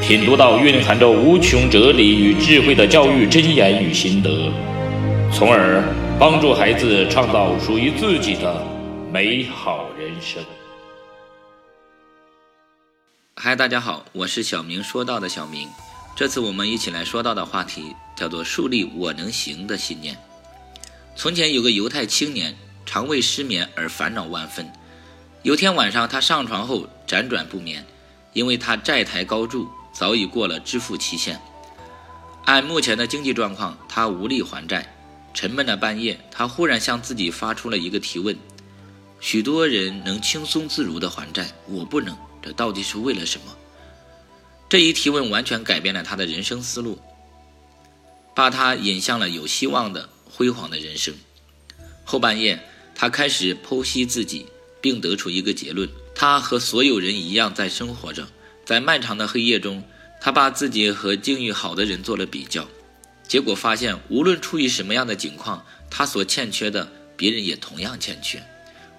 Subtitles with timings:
[0.00, 4.50] 品读到蕴含着无穷哲理与智慧的教育箴言与心得，
[5.30, 5.84] 从而
[6.18, 8.66] 帮助孩子创造属于自己的
[9.12, 10.42] 美好人生。
[13.36, 15.68] 嗨，大家好，我是小明说到的小明。
[16.16, 20.16] 这次我们一起来说到的话题叫做“树立我能行”的信念。
[21.14, 24.66] 从前有个犹太青年，常为失眠而烦恼万分。
[25.42, 27.84] 有天晚上，他上床后辗转不眠，
[28.32, 31.40] 因为他债台高筑，早已过了支付期限。
[32.44, 34.96] 按目前的经济状况，他无力还债。
[35.32, 38.36] 沉闷的半夜，他忽然向自己发出了一个提问：
[39.20, 43.56] 许多人能轻松自如地还债，我不能，这到底是为了什么？
[44.68, 46.98] 这一提问完全改变了他的人生思路，
[48.34, 51.14] 把他引向了有希望的辉煌的人生。
[52.04, 52.60] 后半夜，
[52.94, 54.46] 他开始剖析自己，
[54.80, 58.26] 并得出一个结论：他和所有人一样在生活着。
[58.70, 59.82] 在漫长的黑夜中，
[60.20, 62.68] 他把自己和境遇好的人做了比较，
[63.26, 68.40] 结果发现，无论处于什么样的境况，他所欠缺的，别人也同样欠缺，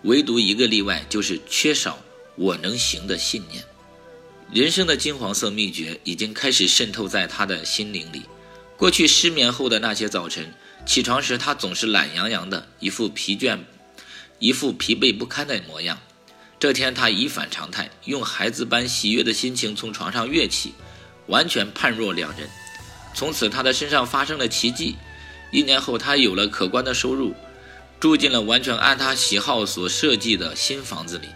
[0.03, 2.03] 唯独一个例外，就是缺少
[2.36, 3.64] “我能行”的信念。
[4.52, 8.23] 人生的金黄色秘诀已经开始渗透在他的心灵里。
[8.75, 10.53] 过去失眠后的那些早晨，
[10.86, 13.58] 起床时他总是懒洋洋的，一副疲倦、
[14.38, 15.97] 一副疲惫不堪的模样。
[16.62, 20.76] 这天他一反常态，用孩子般喜悦的心情从床上跃起，
[21.26, 22.48] 完全判若两人。
[23.16, 24.95] 从此他的身上发生了奇迹。
[25.52, 27.34] 一年后，他有了可观的收入，
[28.00, 31.30] 住进了完全按他喜好所设计的新房子里。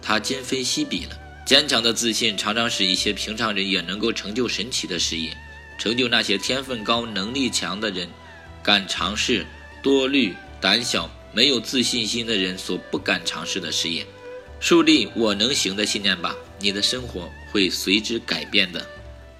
[0.00, 1.18] 他今非昔比了。
[1.44, 5.36] 坚强的自信常常使一些平常人也能够成就神奇的事业，
[5.76, 8.08] 成就那些天分高、能力强的人
[8.62, 9.44] 敢尝试、
[9.82, 14.06] 多虑、胆小、没有自信心的人所不敢尝试的事业。
[14.60, 18.84] 树立“我能行”的信念吧，你的生活会随之改变的。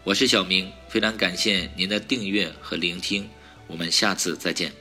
[0.04, 3.28] 我是小明，非常感谢您的订阅和聆听，
[3.66, 4.72] 我们下次再见。